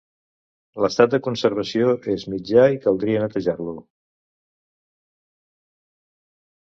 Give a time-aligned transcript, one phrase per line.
[0.83, 3.75] L'estat de conservació és mitjà i caldria netejar-lo.